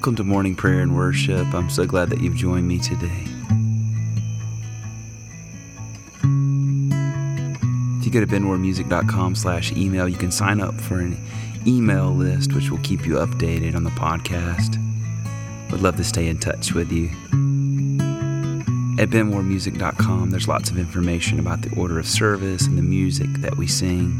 Welcome 0.00 0.16
to 0.16 0.24
morning 0.24 0.54
prayer 0.54 0.80
and 0.80 0.96
worship. 0.96 1.52
I'm 1.52 1.68
so 1.68 1.84
glad 1.84 2.08
that 2.08 2.22
you've 2.22 2.34
joined 2.34 2.66
me 2.66 2.78
today. 2.78 3.22
If 7.98 8.06
you 8.06 8.10
go 8.10 8.20
to 8.20 8.26
benwarmusic.com 8.26 9.34
slash 9.34 9.72
email, 9.72 10.08
you 10.08 10.16
can 10.16 10.30
sign 10.30 10.62
up 10.62 10.80
for 10.80 11.00
an 11.00 11.22
email 11.66 12.12
list 12.12 12.54
which 12.54 12.70
will 12.70 12.78
keep 12.78 13.04
you 13.04 13.16
updated 13.16 13.76
on 13.76 13.84
the 13.84 13.90
podcast. 13.90 14.78
Would 15.70 15.82
love 15.82 15.98
to 15.98 16.04
stay 16.04 16.28
in 16.28 16.38
touch 16.38 16.72
with 16.72 16.90
you. 16.90 17.08
At 18.98 19.10
benwarmusic.com, 19.10 20.30
there's 20.30 20.48
lots 20.48 20.70
of 20.70 20.78
information 20.78 21.38
about 21.38 21.60
the 21.60 21.78
order 21.78 21.98
of 21.98 22.06
service 22.06 22.66
and 22.66 22.78
the 22.78 22.82
music 22.82 23.28
that 23.40 23.58
we 23.58 23.66
sing, 23.66 24.14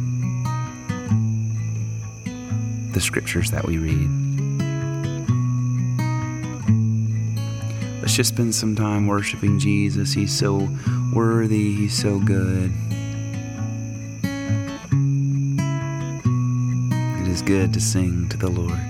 the 2.93 3.01
scriptures 3.01 3.51
that 3.53 3.65
we 3.65 3.79
read. 3.79 4.20
Let's 8.11 8.17
just 8.17 8.35
spend 8.35 8.53
some 8.57 8.75
time 8.75 9.07
worshiping 9.07 9.61
Jesus. 9.61 10.13
He's 10.13 10.37
so 10.37 10.69
worthy, 11.15 11.73
He's 11.77 11.97
so 11.97 12.19
good. 12.19 12.73
It 17.21 17.29
is 17.29 17.41
good 17.41 17.73
to 17.73 17.81
sing 17.81 18.29
to 18.31 18.37
the 18.37 18.49
Lord. 18.49 18.81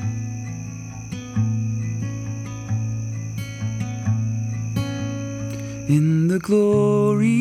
In 5.90 6.28
the 6.28 6.38
glory 6.38 7.36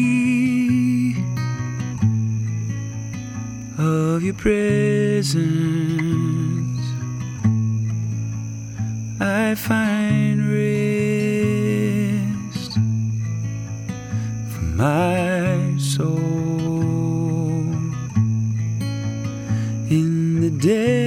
of 3.78 4.22
your 4.22 4.34
presence, 4.34 6.09
In 20.62 20.99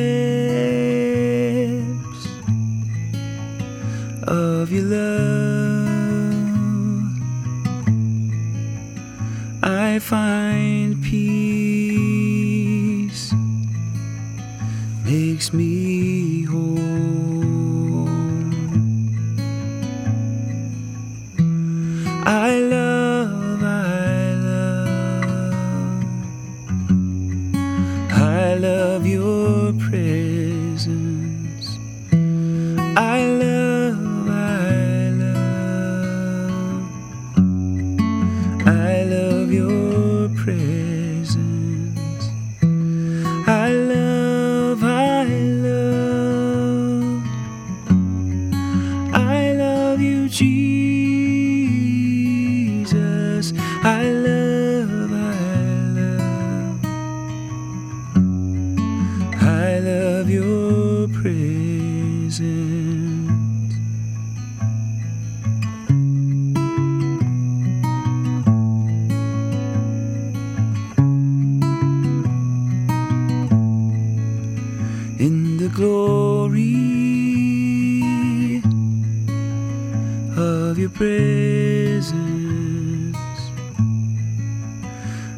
of 80.72 80.78
your 80.78 80.88
presence. 80.88 82.16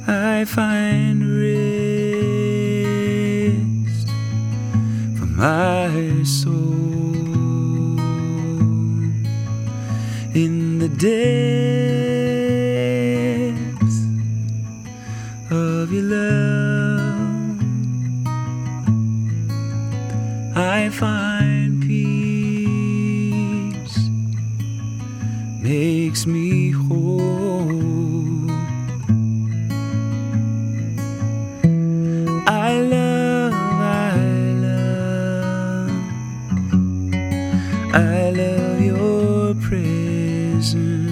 I 0.06 0.44
find 0.44 1.18
rest 1.40 1.68
for 5.18 5.26
my 5.26 6.22
soul 6.22 6.54
in 10.34 10.78
the 10.78 10.88
depths 10.88 11.83
presence. 40.64 41.03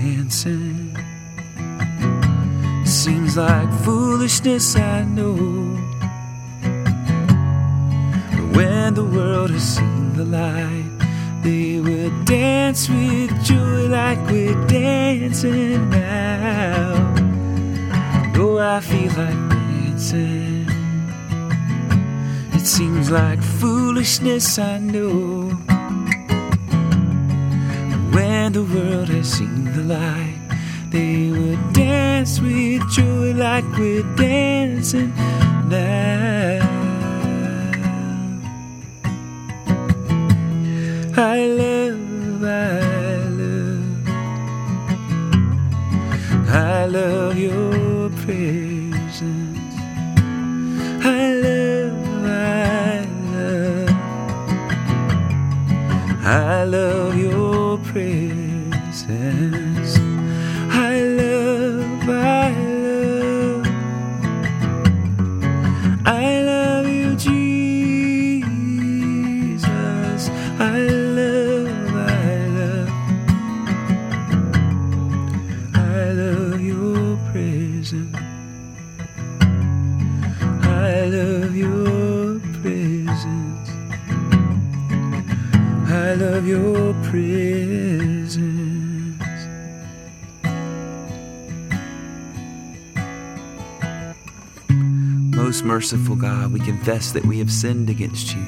Dancing. 0.00 0.96
Seems 2.84 3.36
like 3.36 3.70
foolishness, 3.84 4.76
I 4.76 5.04
know. 5.04 5.36
But 8.32 8.56
when 8.56 8.94
the 8.94 9.04
world 9.04 9.50
has 9.50 9.76
seen 9.76 10.14
the 10.14 10.24
light, 10.24 10.90
they 11.42 11.80
will 11.80 12.12
dance 12.24 12.88
with 12.88 13.30
joy 13.44 13.88
like 13.88 14.18
we're 14.30 14.60
dancing 14.66 15.90
now. 15.90 16.94
Oh, 18.36 18.58
I 18.58 18.80
feel 18.80 19.12
like 19.22 19.40
dancing. 19.50 20.66
It 22.54 22.66
seems 22.66 23.10
like 23.10 23.42
foolishness, 23.42 24.58
I 24.58 24.78
know. 24.78 25.50
When 28.14 28.52
the 28.52 28.64
world 28.64 29.08
has 29.08 29.32
seen 29.32 29.69
the 29.80 29.94
light, 29.94 30.38
they 30.90 31.30
would 31.30 31.72
dance 31.72 32.40
with 32.40 32.82
joy 32.90 33.32
like 33.34 33.64
we're 33.78 34.02
dancing 34.16 35.12
now. 35.68 36.58
I 41.16 41.46
love, 41.46 42.42
I 42.42 42.80
love, 43.40 44.08
I 46.48 46.86
love 46.86 47.38
your 47.38 48.10
presence. 48.24 49.58
I 51.02 51.34
love, 51.44 52.24
I 52.26 53.06
love, 53.32 53.90
I 56.24 56.64
love 56.64 57.16
your 57.16 57.78
presence. 57.78 58.39
I 85.88 86.14
love 86.14 86.46
your 86.46 86.94
presence. 87.04 88.36
Most 95.36 95.64
merciful 95.64 96.16
God, 96.16 96.52
we 96.52 96.60
confess 96.60 97.12
that 97.12 97.24
we 97.24 97.38
have 97.38 97.50
sinned 97.50 97.90
against 97.90 98.34
you 98.34 98.44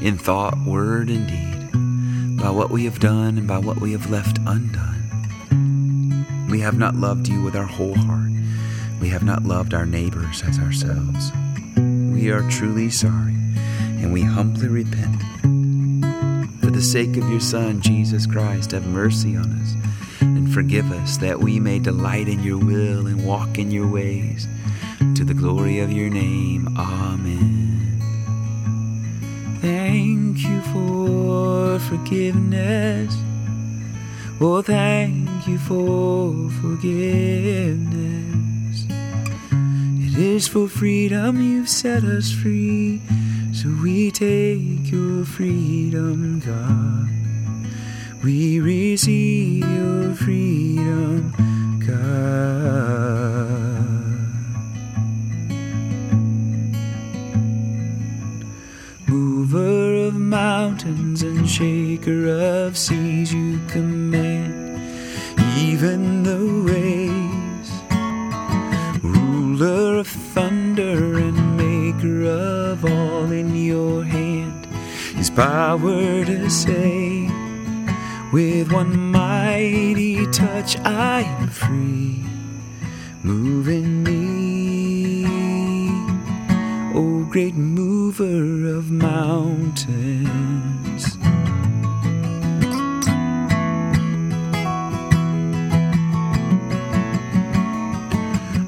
in 0.00 0.18
thought, 0.18 0.56
word, 0.66 1.10
and 1.10 1.26
deed, 1.26 2.42
by 2.42 2.50
what 2.50 2.70
we 2.70 2.84
have 2.84 2.98
done 2.98 3.38
and 3.38 3.46
by 3.46 3.58
what 3.58 3.80
we 3.80 3.92
have 3.92 4.10
left 4.10 4.38
undone. 4.46 6.46
We 6.50 6.60
have 6.60 6.78
not 6.78 6.94
loved 6.94 7.28
you 7.28 7.42
with 7.42 7.56
our 7.56 7.66
whole 7.66 7.94
heart. 7.94 8.30
We 9.00 9.08
have 9.08 9.22
not 9.22 9.44
loved 9.44 9.74
our 9.74 9.86
neighbors 9.86 10.42
as 10.42 10.58
ourselves. 10.58 11.32
We 11.76 12.30
are 12.30 12.48
truly 12.48 12.90
sorry, 12.90 13.33
and 14.02 14.12
we 14.12 14.22
humbly 14.22 14.68
repent. 14.68 15.20
For 16.60 16.70
the 16.70 16.82
sake 16.82 17.16
of 17.16 17.28
your 17.28 17.40
Son, 17.40 17.80
Jesus 17.80 18.26
Christ, 18.26 18.72
have 18.72 18.86
mercy 18.86 19.36
on 19.36 19.52
us 19.60 19.74
and 20.20 20.52
forgive 20.52 20.90
us 20.92 21.18
that 21.18 21.40
we 21.40 21.60
may 21.60 21.78
delight 21.78 22.28
in 22.28 22.42
your 22.42 22.58
will 22.58 23.06
and 23.06 23.26
walk 23.26 23.58
in 23.58 23.70
your 23.70 23.86
ways. 23.86 24.48
To 25.16 25.24
the 25.24 25.34
glory 25.34 25.80
of 25.80 25.92
your 25.92 26.10
name, 26.10 26.68
Amen. 26.78 28.00
Thank 29.60 30.42
you 30.42 30.60
for 30.72 31.78
forgiveness. 31.80 33.14
Oh, 34.40 34.60
thank 34.62 35.46
you 35.46 35.58
for 35.58 36.50
forgiveness. 36.60 37.94
It 38.90 40.18
is 40.18 40.48
for 40.48 40.68
freedom 40.68 41.40
you've 41.40 41.68
set 41.68 42.04
us 42.04 42.30
free. 42.30 43.00
So 43.64 43.70
we 43.82 44.10
take 44.10 44.92
your 44.92 45.24
freedom, 45.24 46.38
God. 46.40 47.08
We 48.22 48.60
receive 48.60 49.66
your 49.66 50.14
freedom, 50.14 51.32
God. 51.80 51.94
Mover 59.08 60.08
of 60.08 60.14
mountains 60.16 61.22
and 61.22 61.48
shaker 61.48 62.28
of 62.28 62.76
seas, 62.76 63.32
you 63.32 63.60
command 63.68 64.78
even 65.56 66.22
the 66.22 66.70
waves. 66.70 66.83
Power 75.34 76.24
to 76.24 76.48
save. 76.48 77.32
With 78.32 78.70
one 78.72 78.96
mighty 78.96 80.26
touch, 80.28 80.78
I 80.80 81.22
am 81.22 81.48
free. 81.48 82.22
Move 83.24 83.68
in 83.68 84.04
me, 84.04 85.26
O 86.94 87.24
great 87.28 87.56
mover 87.56 88.68
of 88.76 88.92
mountains. 88.92 89.84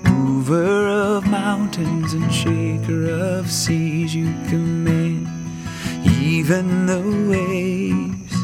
Mover 0.05 0.89
of 0.89 1.27
mountains 1.29 2.13
and 2.13 2.33
shaker 2.33 3.09
of 3.11 3.53
seas, 3.53 3.86
even 6.47 6.87
the 6.87 7.03
waves. 7.29 8.35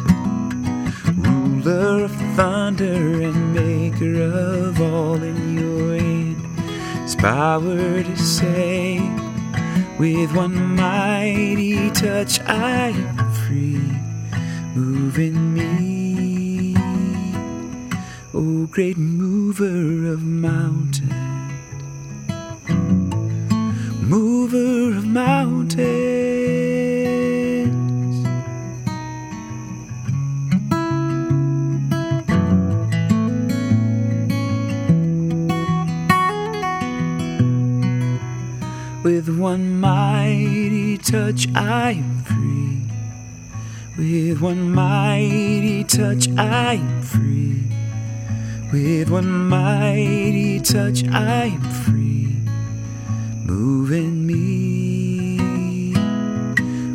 Ruler 1.17 2.07
of 2.07 2.11
thunder 2.35 3.23
and 3.23 3.55
maker 3.55 4.23
of 4.23 4.81
all 4.81 5.23
in 5.23 5.57
your 5.57 5.97
hand, 5.97 6.59
His 7.05 7.15
power 7.15 8.03
to 8.03 8.17
save. 8.17 9.09
With 10.01 10.35
one 10.35 10.75
mighty 10.75 11.93
touch, 11.93 12.41
I 12.41 12.89
am 12.89 13.33
free. 13.47 13.93
Move 14.75 15.21
in 15.21 15.55
me, 15.55 16.75
O 18.35 18.67
great 18.67 18.99
mover 18.99 20.13
of 20.13 20.25
mountains. 20.25 20.92
One 39.53 39.81
mighty 39.81 40.97
touch, 40.97 41.47
I 41.55 41.91
am 41.91 42.23
free. 42.25 42.81
With 43.99 44.41
one 44.41 44.73
mighty 44.73 45.85
touch, 45.85 46.27
I 46.39 46.77
am 46.77 47.03
free. 47.03 47.63
With 48.73 49.11
one 49.11 49.29
mighty 49.51 50.59
touch, 50.59 51.05
I 51.07 51.45
am 51.57 51.61
free. 51.85 52.35
Move 53.45 53.93
in 53.93 54.27
me, 54.27 55.93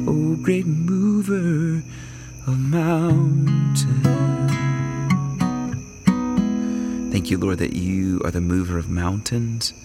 O 0.07 0.35
great 0.41 0.65
mover 0.65 1.83
of 2.47 2.57
mountains. 2.57 3.85
Thank 7.11 7.29
you, 7.29 7.37
Lord, 7.37 7.59
that 7.59 7.73
you 7.75 8.19
are 8.25 8.31
the 8.31 8.41
mover 8.41 8.79
of 8.79 8.89
mountains. 8.89 9.75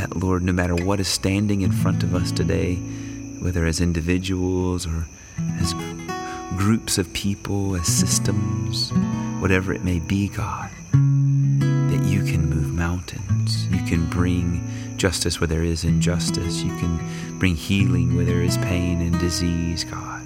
That, 0.00 0.16
Lord, 0.16 0.42
no 0.42 0.52
matter 0.52 0.74
what 0.74 0.98
is 0.98 1.08
standing 1.08 1.60
in 1.60 1.70
front 1.70 2.02
of 2.02 2.14
us 2.14 2.32
today, 2.32 2.76
whether 3.40 3.66
as 3.66 3.82
individuals 3.82 4.86
or 4.86 5.06
as 5.60 5.74
groups 6.56 6.96
of 6.96 7.12
people, 7.12 7.76
as 7.76 7.86
systems, 7.86 8.92
whatever 9.42 9.74
it 9.74 9.84
may 9.84 9.98
be, 9.98 10.28
God, 10.28 10.70
that 10.92 12.02
you 12.06 12.24
can 12.24 12.48
move 12.48 12.72
mountains. 12.72 13.66
You 13.66 13.84
can 13.84 14.08
bring 14.08 14.66
justice 14.96 15.38
where 15.38 15.48
there 15.48 15.64
is 15.64 15.84
injustice. 15.84 16.62
You 16.62 16.74
can 16.78 17.38
bring 17.38 17.54
healing 17.54 18.16
where 18.16 18.24
there 18.24 18.40
is 18.40 18.56
pain 18.56 19.02
and 19.02 19.20
disease, 19.20 19.84
God. 19.84 20.22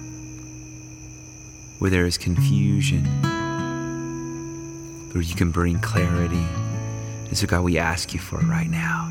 Where 1.79 1.91
there 1.91 2.05
is 2.05 2.17
confusion, 2.17 3.03
Lord, 5.13 5.25
you 5.25 5.35
can 5.35 5.51
bring 5.51 5.79
clarity. 5.79 6.45
And 7.27 7.37
so, 7.37 7.45
God, 7.45 7.63
we 7.63 7.77
ask 7.77 8.13
you 8.13 8.21
for 8.21 8.39
it 8.39 8.45
right 8.45 8.69
now. 8.69 9.09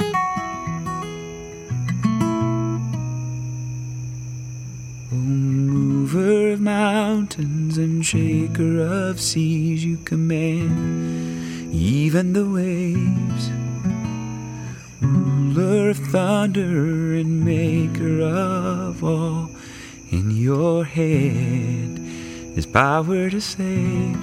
Mountains 6.65 7.77
and 7.77 8.05
shaker 8.05 8.81
of 8.81 9.21
seas, 9.21 9.85
you 9.85 9.99
command 9.99 11.75
even 11.75 12.33
the 12.33 12.49
waves. 12.49 13.51
Ruler 15.03 15.91
of 15.91 15.99
thunder 15.99 17.15
and 17.15 17.45
maker 17.45 18.23
of 18.23 19.05
all, 19.05 19.51
in 20.11 20.31
your 20.31 20.85
hand 20.87 21.99
is 22.57 22.65
power 22.65 23.29
to 23.29 23.41
save. 23.43 24.19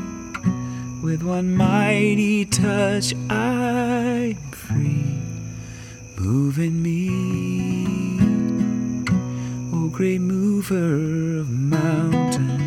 With 1.04 1.22
one 1.22 1.56
mighty 1.56 2.46
touch, 2.46 3.14
I'm 3.30 4.36
free. 4.52 5.20
Move 6.18 6.58
in 6.58 6.82
me, 6.82 7.41
great 10.02 10.20
mover 10.20 11.38
of 11.42 11.48
mountains. 11.52 12.58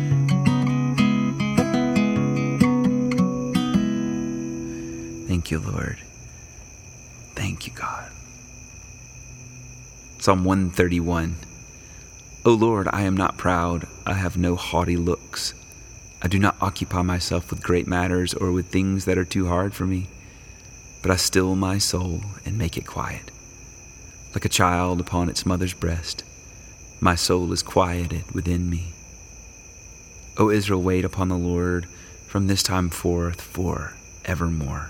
Thank 5.27 5.51
you, 5.51 5.59
Lord. 5.59 5.97
Thank 7.35 7.67
you, 7.67 7.73
God. 7.73 8.09
Psalm 10.19 10.45
131. 10.45 11.35
O 12.45 12.53
Lord, 12.53 12.87
I 12.93 13.01
am 13.01 13.17
not 13.17 13.35
proud, 13.35 13.85
I 14.05 14.13
have 14.13 14.37
no 14.37 14.55
haughty 14.55 14.95
looks. 14.95 15.53
I 16.21 16.29
do 16.29 16.39
not 16.39 16.55
occupy 16.61 17.01
myself 17.01 17.49
with 17.49 17.61
great 17.61 17.85
matters 17.85 18.33
or 18.33 18.53
with 18.53 18.67
things 18.67 19.03
that 19.03 19.17
are 19.17 19.25
too 19.25 19.49
hard 19.49 19.73
for 19.73 19.85
me, 19.85 20.07
but 21.01 21.11
I 21.11 21.17
still 21.17 21.57
my 21.57 21.79
soul 21.79 22.21
and 22.45 22.57
make 22.57 22.77
it 22.77 22.87
quiet. 22.87 23.29
Like 24.33 24.45
a 24.45 24.49
child 24.63 25.01
upon 25.01 25.27
its 25.27 25.45
mother's 25.45 25.73
breast, 25.73 26.23
my 27.05 27.13
soul 27.13 27.53
is 27.53 27.61
quieted 27.61 28.23
within 28.31 28.67
me. 28.67 28.91
O 30.37 30.49
Israel, 30.49 30.81
wait 30.81 31.05
upon 31.05 31.29
the 31.29 31.37
Lord 31.37 31.85
from 32.25 32.47
this 32.47 32.63
time 32.63 32.89
forth 32.89 33.41
for 33.41 33.93
evermore. 34.25 34.89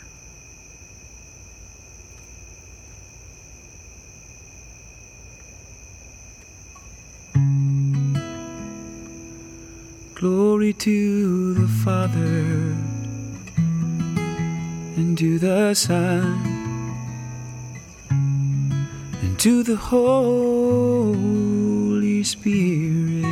Glory 10.14 10.72
to 10.72 11.54
the 11.56 11.68
Father 11.68 12.78
and 14.96 15.18
to 15.18 15.38
the 15.38 15.74
Son 15.74 16.24
and 19.22 19.38
to 19.38 19.64
the 19.64 19.76
Holy 19.76 21.85
Spirit 22.26 23.26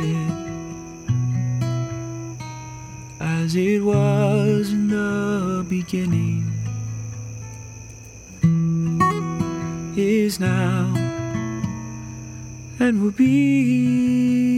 as 3.18 3.56
it 3.56 3.82
was 3.82 4.70
in 4.70 4.86
the 4.86 5.66
beginning 5.68 6.48
is 9.96 10.38
now 10.38 10.94
and 12.78 13.02
will 13.02 13.10
be 13.10 14.53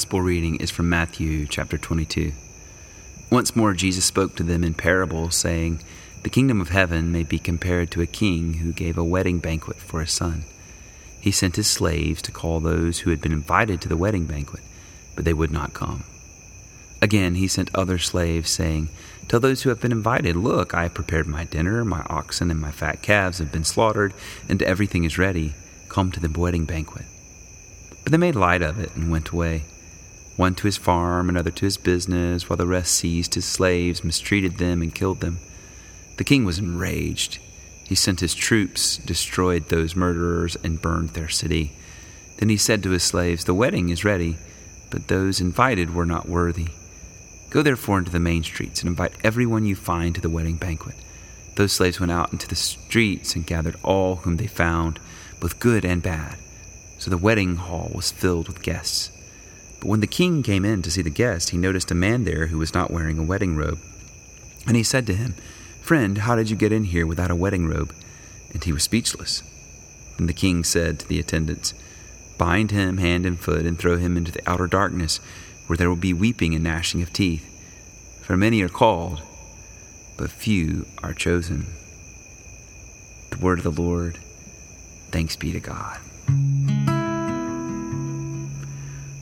gospel 0.00 0.22
reading 0.22 0.56
is 0.56 0.70
from 0.70 0.88
Matthew 0.88 1.46
chapter 1.46 1.76
22. 1.76 2.32
Once 3.28 3.54
more, 3.54 3.74
Jesus 3.74 4.06
spoke 4.06 4.34
to 4.34 4.42
them 4.42 4.64
in 4.64 4.72
parables, 4.72 5.36
saying, 5.36 5.82
The 6.22 6.30
kingdom 6.30 6.58
of 6.62 6.70
heaven 6.70 7.12
may 7.12 7.22
be 7.22 7.38
compared 7.38 7.90
to 7.90 8.00
a 8.00 8.06
king 8.06 8.54
who 8.54 8.72
gave 8.72 8.96
a 8.96 9.04
wedding 9.04 9.40
banquet 9.40 9.76
for 9.76 10.00
his 10.00 10.10
son. 10.10 10.44
He 11.20 11.30
sent 11.30 11.56
his 11.56 11.66
slaves 11.66 12.22
to 12.22 12.32
call 12.32 12.60
those 12.60 13.00
who 13.00 13.10
had 13.10 13.20
been 13.20 13.30
invited 13.30 13.82
to 13.82 13.90
the 13.90 13.96
wedding 13.98 14.24
banquet, 14.24 14.62
but 15.14 15.26
they 15.26 15.34
would 15.34 15.50
not 15.50 15.74
come. 15.74 16.04
Again, 17.02 17.34
he 17.34 17.46
sent 17.46 17.68
other 17.74 17.98
slaves, 17.98 18.50
saying, 18.50 18.88
Tell 19.28 19.38
those 19.38 19.64
who 19.64 19.68
have 19.68 19.82
been 19.82 19.92
invited, 19.92 20.34
Look, 20.34 20.72
I 20.72 20.84
have 20.84 20.94
prepared 20.94 21.26
my 21.26 21.44
dinner, 21.44 21.84
my 21.84 22.06
oxen 22.08 22.50
and 22.50 22.58
my 22.58 22.70
fat 22.70 23.02
calves 23.02 23.36
have 23.36 23.52
been 23.52 23.64
slaughtered, 23.64 24.14
and 24.48 24.62
everything 24.62 25.04
is 25.04 25.18
ready. 25.18 25.52
Come 25.90 26.10
to 26.12 26.20
the 26.20 26.40
wedding 26.40 26.64
banquet. 26.64 27.04
But 28.02 28.12
they 28.12 28.18
made 28.18 28.34
light 28.34 28.62
of 28.62 28.78
it 28.78 28.96
and 28.96 29.10
went 29.10 29.28
away, 29.28 29.64
one 30.40 30.54
to 30.54 30.66
his 30.66 30.78
farm, 30.78 31.28
another 31.28 31.50
to 31.50 31.66
his 31.66 31.76
business, 31.76 32.48
while 32.48 32.56
the 32.56 32.66
rest 32.66 32.94
seized 32.94 33.34
his 33.34 33.44
slaves, 33.44 34.02
mistreated 34.02 34.56
them, 34.56 34.80
and 34.80 34.94
killed 34.94 35.20
them. 35.20 35.38
The 36.16 36.24
king 36.24 36.46
was 36.46 36.58
enraged. 36.58 37.38
He 37.86 37.94
sent 37.94 38.20
his 38.20 38.34
troops, 38.34 38.96
destroyed 38.96 39.68
those 39.68 39.94
murderers, 39.94 40.56
and 40.64 40.80
burned 40.80 41.10
their 41.10 41.28
city. 41.28 41.72
Then 42.38 42.48
he 42.48 42.56
said 42.56 42.82
to 42.82 42.90
his 42.90 43.02
slaves, 43.02 43.44
The 43.44 43.52
wedding 43.52 43.90
is 43.90 44.02
ready, 44.02 44.38
but 44.88 45.08
those 45.08 45.42
invited 45.42 45.94
were 45.94 46.06
not 46.06 46.26
worthy. 46.26 46.68
Go 47.50 47.60
therefore 47.60 47.98
into 47.98 48.10
the 48.10 48.18
main 48.18 48.42
streets 48.42 48.80
and 48.80 48.88
invite 48.88 49.12
everyone 49.22 49.66
you 49.66 49.76
find 49.76 50.14
to 50.14 50.22
the 50.22 50.30
wedding 50.30 50.56
banquet. 50.56 50.96
Those 51.56 51.72
slaves 51.72 52.00
went 52.00 52.12
out 52.12 52.32
into 52.32 52.48
the 52.48 52.56
streets 52.56 53.34
and 53.34 53.46
gathered 53.46 53.76
all 53.82 54.16
whom 54.16 54.38
they 54.38 54.46
found, 54.46 55.00
both 55.38 55.60
good 55.60 55.84
and 55.84 56.02
bad. 56.02 56.38
So 56.96 57.10
the 57.10 57.18
wedding 57.18 57.56
hall 57.56 57.90
was 57.94 58.10
filled 58.10 58.48
with 58.48 58.62
guests. 58.62 59.10
But 59.80 59.88
when 59.88 60.00
the 60.00 60.06
king 60.06 60.42
came 60.42 60.64
in 60.64 60.82
to 60.82 60.90
see 60.90 61.02
the 61.02 61.10
guest, 61.10 61.50
he 61.50 61.58
noticed 61.58 61.90
a 61.90 61.94
man 61.94 62.24
there 62.24 62.46
who 62.46 62.58
was 62.58 62.74
not 62.74 62.90
wearing 62.90 63.18
a 63.18 63.24
wedding 63.24 63.56
robe. 63.56 63.78
And 64.66 64.76
he 64.76 64.82
said 64.82 65.06
to 65.06 65.14
him, 65.14 65.34
Friend, 65.80 66.18
how 66.18 66.36
did 66.36 66.50
you 66.50 66.56
get 66.56 66.72
in 66.72 66.84
here 66.84 67.06
without 67.06 67.30
a 67.30 67.36
wedding 67.36 67.66
robe? 67.66 67.94
And 68.52 68.62
he 68.62 68.72
was 68.72 68.82
speechless. 68.82 69.42
Then 70.18 70.26
the 70.26 70.34
king 70.34 70.64
said 70.64 71.00
to 71.00 71.08
the 71.08 71.18
attendants, 71.18 71.72
Bind 72.36 72.70
him 72.70 72.98
hand 72.98 73.24
and 73.24 73.38
foot 73.38 73.64
and 73.64 73.78
throw 73.78 73.96
him 73.96 74.16
into 74.16 74.32
the 74.32 74.48
outer 74.48 74.66
darkness 74.66 75.18
where 75.66 75.76
there 75.76 75.88
will 75.88 75.96
be 75.96 76.12
weeping 76.12 76.54
and 76.54 76.64
gnashing 76.64 77.00
of 77.00 77.12
teeth. 77.12 77.46
For 78.22 78.36
many 78.36 78.60
are 78.62 78.68
called, 78.68 79.22
but 80.16 80.30
few 80.30 80.86
are 81.02 81.14
chosen. 81.14 81.66
The 83.30 83.38
word 83.38 83.58
of 83.58 83.74
the 83.74 83.82
Lord. 83.82 84.18
Thanks 85.10 85.36
be 85.36 85.52
to 85.52 85.60
God. 85.60 86.00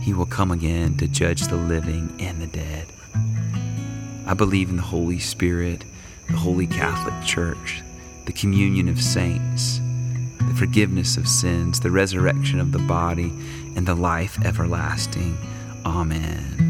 He 0.00 0.14
will 0.14 0.26
come 0.26 0.50
again 0.50 0.96
to 0.96 1.06
judge 1.06 1.46
the 1.46 1.56
living 1.56 2.14
and 2.18 2.40
the 2.40 2.46
dead. 2.46 2.86
I 4.26 4.34
believe 4.34 4.70
in 4.70 4.76
the 4.76 4.82
Holy 4.82 5.18
Spirit, 5.18 5.84
the 6.28 6.36
Holy 6.36 6.66
Catholic 6.66 7.26
Church, 7.26 7.82
the 8.26 8.32
communion 8.32 8.88
of 8.88 9.02
saints, 9.02 9.80
the 10.38 10.54
forgiveness 10.54 11.16
of 11.16 11.28
sins, 11.28 11.80
the 11.80 11.90
resurrection 11.90 12.60
of 12.60 12.72
the 12.72 12.78
body, 12.78 13.32
and 13.76 13.86
the 13.86 13.94
life 13.94 14.38
everlasting. 14.44 15.36
Amen. 15.84 16.69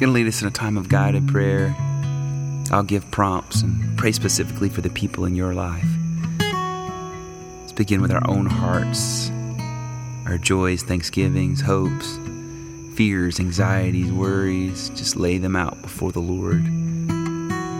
Going 0.00 0.08
to 0.08 0.14
lead 0.14 0.26
us 0.26 0.40
in 0.40 0.48
a 0.48 0.50
time 0.50 0.78
of 0.78 0.88
guided 0.88 1.28
prayer. 1.28 1.76
I'll 2.72 2.82
give 2.82 3.10
prompts 3.10 3.60
and 3.60 3.98
pray 3.98 4.12
specifically 4.12 4.70
for 4.70 4.80
the 4.80 4.88
people 4.88 5.26
in 5.26 5.34
your 5.34 5.52
life. 5.52 5.84
Let's 7.60 7.72
begin 7.72 8.00
with 8.00 8.10
our 8.10 8.26
own 8.26 8.46
hearts, 8.46 9.30
our 10.24 10.38
joys, 10.38 10.82
thanksgivings, 10.82 11.60
hopes, 11.60 12.18
fears, 12.94 13.38
anxieties, 13.40 14.10
worries. 14.10 14.88
Just 14.90 15.16
lay 15.16 15.36
them 15.36 15.54
out 15.54 15.82
before 15.82 16.12
the 16.12 16.20
Lord. 16.20 16.64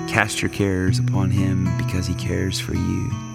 Cast 0.07 0.43
your 0.43 0.51
cares 0.51 0.99
upon 0.99 1.31
Him 1.31 1.75
because 1.79 2.07
He 2.07 2.15
cares 2.17 2.61
for 2.61 2.75
you. 2.75 3.30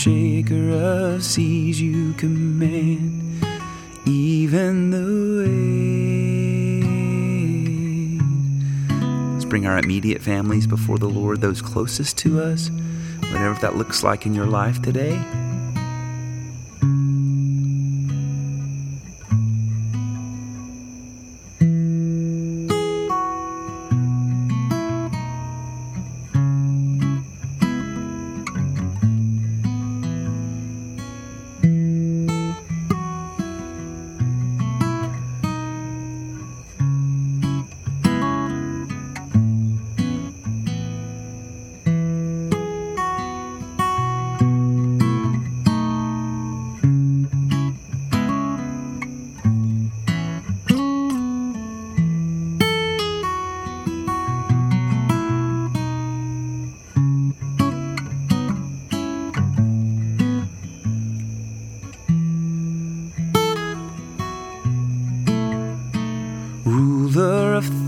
Shaker 0.00 0.70
of 0.70 1.22
seas 1.22 1.78
you 1.78 2.14
command 2.14 3.44
even 4.06 4.90
the 4.90 5.42
waves. 8.88 9.34
Let's 9.34 9.44
bring 9.44 9.66
our 9.66 9.76
immediate 9.76 10.22
families 10.22 10.66
before 10.66 10.96
the 10.96 11.06
Lord, 11.06 11.42
those 11.42 11.60
closest 11.60 12.16
to 12.18 12.42
us, 12.42 12.70
whatever 13.30 13.60
that 13.60 13.76
looks 13.76 14.02
like 14.02 14.24
in 14.24 14.34
your 14.34 14.46
life 14.46 14.80
today. 14.80 15.22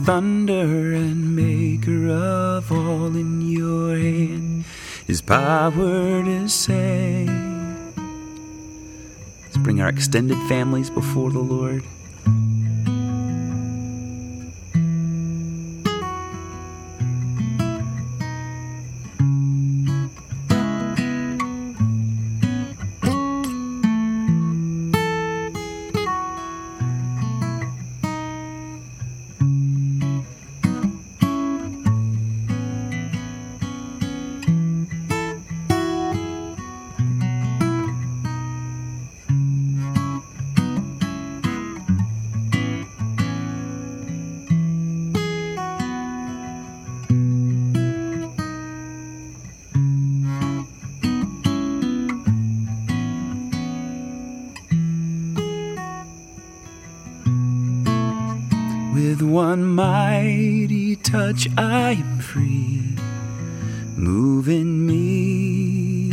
Thunder 0.04 0.92
and 0.94 1.36
maker 1.36 2.08
of 2.08 2.72
all 2.72 3.14
in 3.14 3.40
your 3.40 3.96
hand. 3.96 4.64
is 5.06 5.22
power 5.22 6.24
to 6.24 6.48
save. 6.48 7.28
Let's 9.42 9.58
bring 9.58 9.80
our 9.80 9.88
extended 9.88 10.38
families 10.48 10.90
before 10.90 11.30
the 11.30 11.38
Lord. 11.38 11.84
One 59.52 59.66
mighty 59.66 60.96
touch, 60.96 61.46
I 61.58 61.90
am 61.90 62.20
free, 62.20 62.96
moving 63.98 64.86
me. 64.86 66.08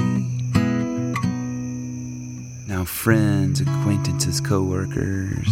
Now, 2.67 2.83
friends, 2.83 3.61
acquaintances, 3.61 4.41
co 4.41 4.61
workers. 4.61 5.47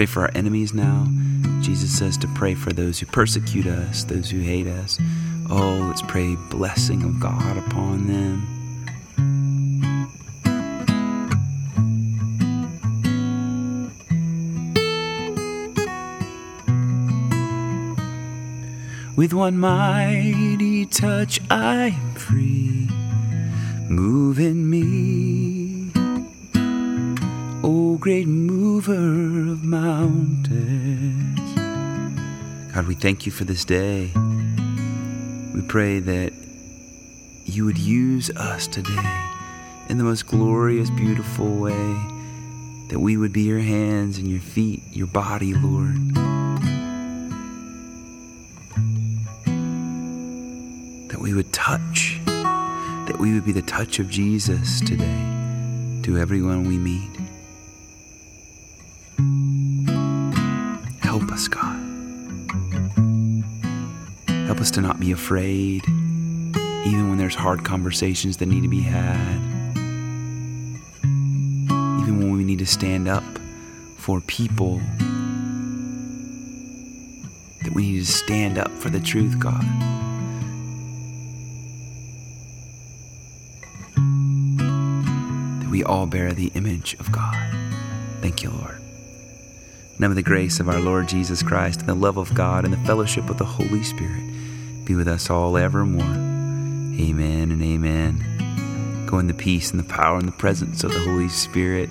pray 0.00 0.06
for 0.06 0.22
our 0.22 0.30
enemies 0.34 0.72
now. 0.72 1.06
Jesus 1.60 1.98
says 1.98 2.16
to 2.16 2.26
pray 2.28 2.54
for 2.54 2.72
those 2.72 2.98
who 2.98 3.04
persecute 3.04 3.66
us, 3.66 4.04
those 4.04 4.30
who 4.30 4.40
hate 4.40 4.66
us. 4.66 4.98
Oh, 5.50 5.84
let's 5.88 6.00
pray 6.00 6.36
blessing 6.48 7.02
of 7.02 7.20
God 7.20 7.58
upon 7.58 8.06
them. 8.06 8.46
With 19.16 19.34
one 19.34 19.58
mighty 19.58 20.86
touch, 20.86 21.42
I 21.50 21.88
am 21.88 22.14
free. 22.14 22.88
Move 23.90 24.38
in 24.38 24.70
me 24.70 25.49
O 27.62 27.98
great 27.98 28.26
mover 28.26 29.52
of 29.52 29.62
mountains. 29.62 31.38
God, 32.72 32.86
we 32.86 32.94
thank 32.94 33.26
you 33.26 33.32
for 33.32 33.44
this 33.44 33.66
day. 33.66 34.10
We 35.54 35.60
pray 35.68 35.98
that 35.98 36.32
you 37.44 37.66
would 37.66 37.76
use 37.76 38.30
us 38.30 38.66
today 38.66 39.26
in 39.90 39.98
the 39.98 40.04
most 40.04 40.26
glorious, 40.26 40.88
beautiful 40.88 41.54
way, 41.56 41.96
that 42.88 42.98
we 42.98 43.18
would 43.18 43.32
be 43.32 43.42
your 43.42 43.58
hands 43.58 44.16
and 44.16 44.26
your 44.28 44.40
feet, 44.40 44.82
your 44.92 45.08
body, 45.08 45.52
Lord. 45.52 46.14
That 51.10 51.20
we 51.20 51.34
would 51.34 51.52
touch, 51.52 52.18
that 52.24 53.18
we 53.18 53.34
would 53.34 53.44
be 53.44 53.52
the 53.52 53.60
touch 53.60 53.98
of 53.98 54.08
Jesus 54.08 54.80
today 54.80 55.26
to 56.04 56.16
everyone 56.16 56.66
we 56.66 56.78
meet. 56.78 57.19
Us 64.60 64.70
to 64.72 64.82
not 64.82 65.00
be 65.00 65.10
afraid, 65.10 65.88
even 65.88 67.08
when 67.08 67.16
there's 67.16 67.34
hard 67.34 67.64
conversations 67.64 68.36
that 68.36 68.46
need 68.46 68.62
to 68.62 68.68
be 68.68 68.82
had. 68.82 69.38
Even 71.02 72.18
when 72.18 72.36
we 72.36 72.44
need 72.44 72.58
to 72.58 72.66
stand 72.66 73.08
up 73.08 73.24
for 73.96 74.20
people, 74.20 74.78
that 77.62 77.72
we 77.74 77.92
need 77.92 78.00
to 78.00 78.12
stand 78.12 78.58
up 78.58 78.70
for 78.72 78.90
the 78.90 79.00
truth, 79.00 79.38
God. 79.38 79.64
That 85.62 85.70
we 85.70 85.82
all 85.82 86.04
bear 86.04 86.34
the 86.34 86.52
image 86.54 86.92
of 87.00 87.10
God. 87.10 87.34
Thank 88.20 88.42
you, 88.42 88.50
Lord. 88.50 88.78
Now, 89.98 90.12
the 90.12 90.22
grace 90.22 90.60
of 90.60 90.68
our 90.68 90.80
Lord 90.80 91.08
Jesus 91.08 91.42
Christ 91.42 91.80
and 91.80 91.88
the 91.88 91.94
love 91.94 92.18
of 92.18 92.34
God 92.34 92.66
and 92.66 92.74
the 92.74 92.86
fellowship 92.86 93.30
of 93.30 93.38
the 93.38 93.46
Holy 93.46 93.82
Spirit 93.82 94.39
be 94.90 94.96
with 94.96 95.06
us 95.06 95.30
all 95.30 95.56
evermore. 95.56 96.02
Amen 96.02 97.52
and 97.52 97.62
amen. 97.62 99.06
Go 99.06 99.20
in 99.20 99.28
the 99.28 99.34
peace 99.34 99.70
and 99.70 99.78
the 99.78 99.84
power 99.84 100.18
and 100.18 100.26
the 100.26 100.32
presence 100.32 100.82
of 100.82 100.92
the 100.92 100.98
Holy 100.98 101.28
Spirit. 101.28 101.88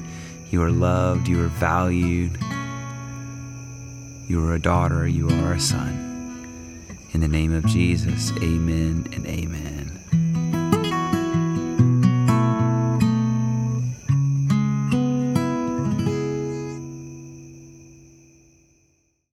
You 0.51 0.61
are 0.63 0.69
loved, 0.69 1.29
you 1.29 1.41
are 1.41 1.47
valued. 1.47 2.37
You 4.27 4.45
are 4.45 4.53
a 4.53 4.59
daughter, 4.59 5.07
you 5.07 5.29
are 5.29 5.53
a 5.53 5.59
son. 5.61 6.87
In 7.13 7.21
the 7.21 7.29
name 7.29 7.53
of 7.53 7.65
Jesus, 7.67 8.33
amen 8.41 9.07
and 9.13 9.25
amen. 9.27 9.78